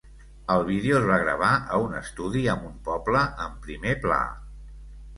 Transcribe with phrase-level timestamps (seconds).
[0.53, 4.23] El vídeo es va gravar a un estudi amb un poble en primer pla.